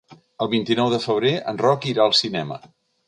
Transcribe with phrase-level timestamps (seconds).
[0.45, 2.59] El vint-i-nou de febrer en Roc irà al cinema.